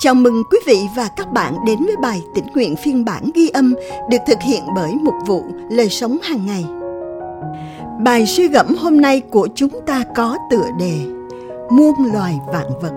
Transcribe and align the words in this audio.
Chào 0.00 0.14
mừng 0.14 0.44
quý 0.50 0.58
vị 0.66 0.88
và 0.96 1.08
các 1.16 1.32
bạn 1.32 1.54
đến 1.66 1.78
với 1.86 1.96
bài 2.02 2.22
tĩnh 2.34 2.46
nguyện 2.54 2.76
phiên 2.76 3.04
bản 3.04 3.30
ghi 3.34 3.48
âm 3.48 3.74
được 4.10 4.18
thực 4.26 4.38
hiện 4.42 4.62
bởi 4.74 4.94
một 4.94 5.12
vụ 5.26 5.44
lời 5.70 5.88
sống 5.88 6.18
hàng 6.22 6.46
ngày. 6.46 6.64
Bài 8.04 8.26
suy 8.26 8.48
gẫm 8.48 8.66
hôm 8.74 9.00
nay 9.00 9.20
của 9.20 9.48
chúng 9.54 9.80
ta 9.86 10.04
có 10.16 10.36
tựa 10.50 10.66
đề 10.78 10.94
Muôn 11.70 11.94
loài 12.14 12.38
vạn 12.46 12.66
vật 12.80 12.92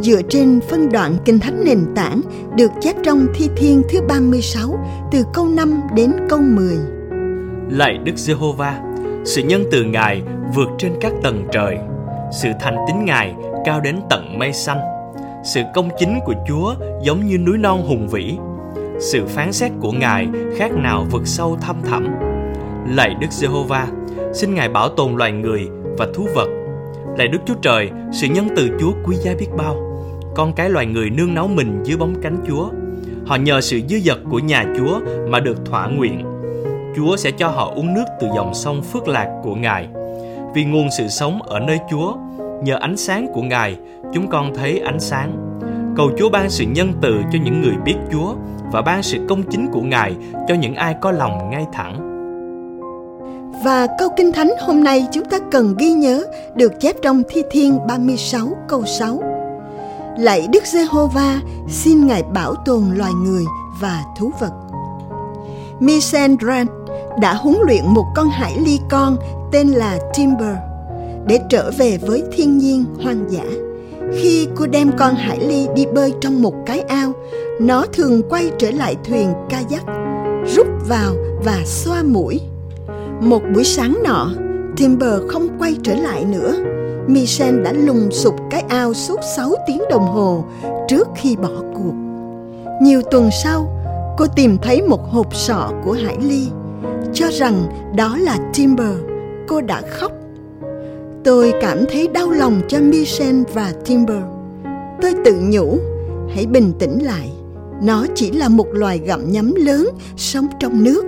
dựa 0.00 0.22
trên 0.28 0.60
phân 0.70 0.88
đoạn 0.88 1.16
Kinh 1.24 1.38
Thánh 1.38 1.64
nền 1.64 1.86
tảng 1.96 2.20
được 2.56 2.70
chép 2.80 2.96
trong 3.02 3.26
Thi 3.34 3.48
Thiên 3.56 3.82
thứ 3.90 4.00
36 4.08 4.84
từ 5.12 5.24
câu 5.34 5.48
5 5.48 5.80
đến 5.94 6.12
câu 6.28 6.38
10. 6.42 6.78
Lạy 7.70 7.98
Đức 8.04 8.16
Giê-hô-va, 8.16 8.80
sự 9.24 9.42
nhân 9.42 9.64
từ 9.72 9.84
Ngài 9.84 10.22
vượt 10.54 10.68
trên 10.78 10.92
các 11.00 11.12
tầng 11.22 11.48
trời, 11.52 11.78
sự 12.32 12.48
thành 12.60 12.76
tín 12.86 13.04
Ngài 13.04 13.34
cao 13.64 13.80
đến 13.80 13.96
tận 14.10 14.38
mây 14.38 14.52
xanh 14.52 14.99
sự 15.44 15.62
công 15.74 15.88
chính 15.98 16.18
của 16.24 16.34
Chúa 16.48 16.74
giống 17.02 17.26
như 17.26 17.38
núi 17.38 17.58
non 17.58 17.82
hùng 17.82 18.08
vĩ. 18.08 18.36
Sự 19.00 19.26
phán 19.26 19.52
xét 19.52 19.72
của 19.80 19.92
Ngài 19.92 20.28
khác 20.56 20.72
nào 20.72 21.06
vực 21.10 21.22
sâu 21.26 21.58
thăm 21.60 21.76
thẳm. 21.84 22.06
Lạy 22.88 23.14
Đức 23.20 23.26
Giê-hô-va, 23.30 23.88
xin 24.32 24.54
Ngài 24.54 24.68
bảo 24.68 24.88
tồn 24.88 25.16
loài 25.16 25.32
người 25.32 25.68
và 25.98 26.06
thú 26.14 26.26
vật. 26.34 26.48
Lạy 27.18 27.28
Đức 27.28 27.38
Chúa 27.46 27.54
Trời, 27.62 27.90
sự 28.12 28.26
nhân 28.26 28.48
từ 28.56 28.68
Chúa 28.80 28.92
quý 29.04 29.16
giá 29.16 29.32
biết 29.38 29.48
bao. 29.56 29.76
Con 30.34 30.52
cái 30.52 30.70
loài 30.70 30.86
người 30.86 31.10
nương 31.10 31.34
náu 31.34 31.48
mình 31.48 31.82
dưới 31.84 31.96
bóng 31.96 32.14
cánh 32.22 32.36
Chúa. 32.48 32.68
Họ 33.26 33.36
nhờ 33.36 33.60
sự 33.60 33.80
dư 33.88 33.98
dật 33.98 34.18
của 34.30 34.38
nhà 34.38 34.64
Chúa 34.78 35.00
mà 35.28 35.40
được 35.40 35.66
thỏa 35.66 35.86
nguyện. 35.86 36.24
Chúa 36.96 37.16
sẽ 37.16 37.30
cho 37.30 37.48
họ 37.48 37.72
uống 37.74 37.94
nước 37.94 38.04
từ 38.20 38.28
dòng 38.34 38.54
sông 38.54 38.82
phước 38.82 39.08
lạc 39.08 39.40
của 39.42 39.54
Ngài. 39.54 39.88
Vì 40.54 40.64
nguồn 40.64 40.88
sự 40.98 41.08
sống 41.08 41.42
ở 41.42 41.60
nơi 41.60 41.78
Chúa, 41.90 42.16
nhờ 42.62 42.76
ánh 42.80 42.96
sáng 42.96 43.26
của 43.32 43.42
Ngài, 43.42 43.76
chúng 44.14 44.28
con 44.28 44.54
thấy 44.54 44.78
ánh 44.78 45.00
sáng. 45.00 45.60
Cầu 45.96 46.10
Chúa 46.18 46.30
ban 46.30 46.50
sự 46.50 46.64
nhân 46.64 46.92
từ 47.02 47.14
cho 47.32 47.38
những 47.44 47.60
người 47.62 47.76
biết 47.84 47.94
Chúa 48.12 48.34
và 48.72 48.82
ban 48.82 49.02
sự 49.02 49.18
công 49.28 49.42
chính 49.42 49.66
của 49.72 49.80
Ngài 49.80 50.16
cho 50.48 50.54
những 50.54 50.74
ai 50.74 50.94
có 51.00 51.12
lòng 51.12 51.50
ngay 51.50 51.66
thẳng. 51.72 52.06
Và 53.64 53.86
câu 53.98 54.08
Kinh 54.16 54.32
Thánh 54.32 54.50
hôm 54.60 54.84
nay 54.84 55.06
chúng 55.12 55.24
ta 55.24 55.38
cần 55.50 55.74
ghi 55.78 55.92
nhớ 55.92 56.24
được 56.54 56.80
chép 56.80 56.96
trong 57.02 57.22
Thi 57.28 57.42
Thiên 57.50 57.78
36 57.88 58.48
câu 58.68 58.84
6. 58.86 59.22
Lạy 60.18 60.48
Đức 60.52 60.66
Giê-hô-va, 60.66 61.40
xin 61.68 62.06
Ngài 62.06 62.22
bảo 62.22 62.54
tồn 62.54 62.82
loài 62.94 63.12
người 63.24 63.44
và 63.80 64.04
thú 64.18 64.30
vật. 64.40 64.52
Michel 65.80 66.34
Grant 66.40 66.68
đã 67.20 67.34
huấn 67.34 67.56
luyện 67.66 67.82
một 67.86 68.06
con 68.16 68.28
hải 68.28 68.52
ly 68.64 68.80
con 68.90 69.16
tên 69.52 69.68
là 69.68 69.98
Timber 70.14 70.56
để 71.26 71.38
trở 71.48 71.70
về 71.78 71.98
với 72.06 72.22
thiên 72.32 72.58
nhiên 72.58 72.84
hoang 73.02 73.24
dã. 73.30 73.69
Khi 74.12 74.48
cô 74.56 74.66
đem 74.66 74.90
con 74.98 75.14
hải 75.14 75.40
ly 75.40 75.66
đi 75.74 75.86
bơi 75.94 76.12
trong 76.20 76.42
một 76.42 76.54
cái 76.66 76.80
ao, 76.80 77.12
nó 77.60 77.86
thường 77.92 78.22
quay 78.30 78.50
trở 78.58 78.70
lại 78.70 78.96
thuyền 79.04 79.32
kayak, 79.50 79.82
rút 80.54 80.66
vào 80.88 81.14
và 81.44 81.58
xoa 81.64 82.02
mũi. 82.02 82.40
Một 83.20 83.42
buổi 83.54 83.64
sáng 83.64 83.98
nọ, 84.04 84.30
Timber 84.76 85.20
không 85.28 85.48
quay 85.58 85.76
trở 85.82 85.94
lại 85.94 86.24
nữa. 86.24 86.54
Michel 87.06 87.62
đã 87.62 87.72
lùng 87.72 88.10
sụp 88.10 88.34
cái 88.50 88.64
ao 88.68 88.94
suốt 88.94 89.20
6 89.36 89.54
tiếng 89.66 89.82
đồng 89.90 90.06
hồ 90.06 90.44
trước 90.88 91.08
khi 91.16 91.36
bỏ 91.36 91.62
cuộc. 91.74 91.94
Nhiều 92.82 93.02
tuần 93.10 93.30
sau, 93.44 93.76
cô 94.18 94.26
tìm 94.36 94.58
thấy 94.62 94.82
một 94.82 95.10
hộp 95.10 95.34
sọ 95.34 95.70
của 95.84 95.92
Hải 95.92 96.16
Ly, 96.20 96.48
cho 97.12 97.26
rằng 97.30 97.62
đó 97.96 98.16
là 98.16 98.38
Timber. 98.54 98.96
Cô 99.48 99.60
đã 99.60 99.82
khóc 99.90 100.12
Tôi 101.24 101.52
cảm 101.60 101.84
thấy 101.92 102.08
đau 102.08 102.30
lòng 102.30 102.60
cho 102.68 102.78
Michel 102.80 103.42
và 103.54 103.72
Timber. 103.84 104.22
Tôi 105.02 105.14
tự 105.24 105.34
nhủ, 105.40 105.78
hãy 106.34 106.46
bình 106.46 106.72
tĩnh 106.78 106.98
lại. 107.02 107.30
Nó 107.82 108.06
chỉ 108.14 108.30
là 108.30 108.48
một 108.48 108.66
loài 108.72 109.00
gặm 109.04 109.32
nhấm 109.32 109.54
lớn 109.54 109.88
sống 110.16 110.46
trong 110.60 110.84
nước. 110.84 111.04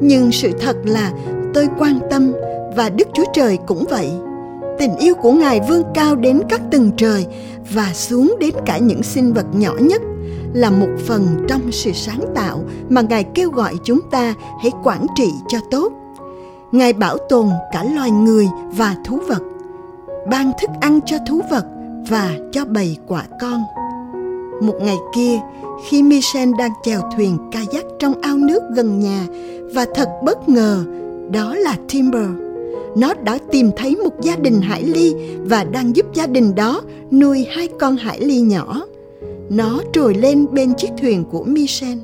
Nhưng 0.00 0.32
sự 0.32 0.50
thật 0.60 0.76
là 0.84 1.12
tôi 1.54 1.68
quan 1.78 1.98
tâm 2.10 2.32
và 2.76 2.88
Đức 2.88 3.08
Chúa 3.14 3.24
Trời 3.34 3.58
cũng 3.66 3.84
vậy. 3.90 4.10
Tình 4.78 4.96
yêu 4.96 5.14
của 5.14 5.32
Ngài 5.32 5.60
vươn 5.68 5.82
cao 5.94 6.16
đến 6.16 6.40
các 6.48 6.60
tầng 6.70 6.90
trời 6.96 7.26
và 7.74 7.90
xuống 7.94 8.36
đến 8.40 8.54
cả 8.66 8.78
những 8.78 9.02
sinh 9.02 9.32
vật 9.32 9.46
nhỏ 9.52 9.74
nhất 9.80 10.02
là 10.54 10.70
một 10.70 10.90
phần 11.06 11.26
trong 11.48 11.72
sự 11.72 11.92
sáng 11.94 12.20
tạo 12.34 12.64
mà 12.88 13.00
Ngài 13.00 13.24
kêu 13.24 13.50
gọi 13.50 13.74
chúng 13.84 14.00
ta 14.10 14.34
hãy 14.62 14.70
quản 14.84 15.06
trị 15.16 15.28
cho 15.48 15.58
tốt 15.70 15.92
Ngài 16.72 16.92
bảo 16.92 17.18
tồn 17.18 17.48
cả 17.72 17.84
loài 17.94 18.10
người 18.10 18.48
và 18.76 18.96
thú 19.04 19.18
vật, 19.28 19.42
ban 20.30 20.52
thức 20.60 20.70
ăn 20.80 21.00
cho 21.06 21.16
thú 21.28 21.40
vật 21.50 21.66
và 22.08 22.30
cho 22.52 22.64
bầy 22.64 22.96
quả 23.06 23.24
con. 23.40 23.62
Một 24.62 24.74
ngày 24.82 24.96
kia, 25.14 25.40
khi 25.88 26.02
Michel 26.02 26.50
đang 26.58 26.70
chèo 26.82 27.00
thuyền 27.16 27.38
kayak 27.52 27.84
trong 27.98 28.20
ao 28.20 28.36
nước 28.36 28.62
gần 28.74 29.00
nhà 29.00 29.26
và 29.74 29.86
thật 29.94 30.08
bất 30.24 30.48
ngờ, 30.48 30.84
đó 31.30 31.54
là 31.54 31.76
Timber. 31.88 32.28
Nó 32.96 33.14
đã 33.14 33.38
tìm 33.50 33.70
thấy 33.76 33.96
một 33.96 34.20
gia 34.22 34.36
đình 34.36 34.60
hải 34.60 34.82
ly 34.82 35.14
và 35.44 35.64
đang 35.64 35.96
giúp 35.96 36.06
gia 36.14 36.26
đình 36.26 36.54
đó 36.54 36.82
nuôi 37.10 37.46
hai 37.50 37.68
con 37.80 37.96
hải 37.96 38.20
ly 38.20 38.40
nhỏ. 38.40 38.82
Nó 39.50 39.80
trồi 39.92 40.14
lên 40.14 40.46
bên 40.52 40.74
chiếc 40.74 40.90
thuyền 41.00 41.24
của 41.24 41.44
Michel. 41.44 41.98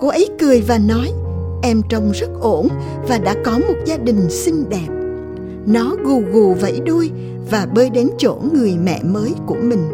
Cô 0.00 0.08
ấy 0.08 0.28
cười 0.38 0.60
và 0.60 0.78
nói, 0.78 1.12
em 1.62 1.82
trông 1.88 2.10
rất 2.12 2.28
ổn 2.40 2.68
và 3.08 3.18
đã 3.18 3.34
có 3.44 3.58
một 3.58 3.74
gia 3.84 3.96
đình 3.96 4.30
xinh 4.30 4.64
đẹp. 4.68 4.88
Nó 5.66 5.96
gù 6.04 6.22
gù 6.32 6.54
vẫy 6.54 6.80
đuôi 6.86 7.10
và 7.50 7.66
bơi 7.74 7.90
đến 7.90 8.10
chỗ 8.18 8.36
người 8.52 8.76
mẹ 8.84 9.00
mới 9.02 9.34
của 9.46 9.56
mình. 9.62 9.88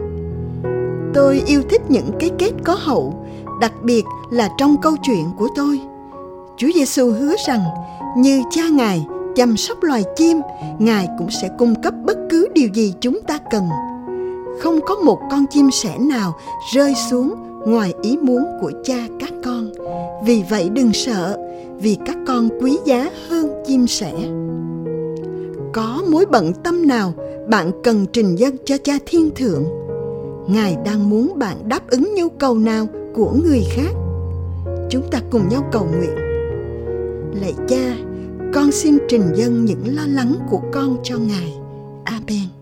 Tôi 1.14 1.42
yêu 1.46 1.62
thích 1.70 1.82
những 1.88 2.10
cái 2.20 2.30
kết 2.38 2.52
có 2.64 2.76
hậu, 2.80 3.26
đặc 3.60 3.72
biệt 3.82 4.02
là 4.30 4.48
trong 4.58 4.76
câu 4.82 4.96
chuyện 5.02 5.24
của 5.38 5.48
tôi. 5.56 5.80
Chúa 6.56 6.68
giêsu 6.74 7.10
hứa 7.10 7.34
rằng, 7.46 7.60
như 8.16 8.42
cha 8.50 8.62
ngài 8.68 9.06
chăm 9.36 9.56
sóc 9.56 9.82
loài 9.82 10.04
chim, 10.16 10.40
ngài 10.78 11.08
cũng 11.18 11.30
sẽ 11.42 11.48
cung 11.58 11.82
cấp 11.82 11.94
bất 12.04 12.18
cứ 12.30 12.48
điều 12.54 12.68
gì 12.74 12.94
chúng 13.00 13.20
ta 13.20 13.38
cần. 13.50 13.68
Không 14.60 14.80
có 14.86 14.94
một 14.94 15.18
con 15.30 15.46
chim 15.50 15.70
sẻ 15.70 15.98
nào 15.98 16.34
rơi 16.74 16.94
xuống 17.10 17.34
ngoài 17.66 17.94
ý 18.02 18.16
muốn 18.22 18.44
của 18.60 18.72
cha 18.84 19.06
các 19.20 19.32
con. 19.44 19.72
Vì 20.24 20.44
vậy 20.50 20.68
đừng 20.68 20.92
sợ 20.92 21.38
vì 21.82 21.96
các 22.06 22.18
con 22.26 22.48
quý 22.60 22.78
giá 22.84 23.10
hơn 23.28 23.62
chim 23.66 23.86
sẻ. 23.86 24.12
Có 25.72 26.02
mối 26.10 26.26
bận 26.30 26.52
tâm 26.64 26.86
nào 26.86 27.14
bạn 27.48 27.70
cần 27.84 28.06
trình 28.12 28.36
dân 28.36 28.56
cho 28.64 28.76
cha 28.84 28.92
thiên 29.06 29.30
thượng? 29.36 29.64
Ngài 30.48 30.76
đang 30.84 31.10
muốn 31.10 31.38
bạn 31.38 31.68
đáp 31.68 31.88
ứng 31.88 32.14
nhu 32.14 32.28
cầu 32.28 32.58
nào 32.58 32.86
của 33.14 33.32
người 33.44 33.62
khác? 33.70 33.90
Chúng 34.90 35.10
ta 35.10 35.20
cùng 35.30 35.48
nhau 35.48 35.64
cầu 35.72 35.88
nguyện. 35.98 36.16
Lạy 37.40 37.54
cha, 37.68 37.96
con 38.54 38.72
xin 38.72 38.98
trình 39.08 39.22
dân 39.34 39.64
những 39.64 39.96
lo 39.96 40.06
lắng 40.06 40.34
của 40.50 40.60
con 40.72 40.96
cho 41.02 41.16
ngài. 41.18 41.54
Amen. 42.04 42.61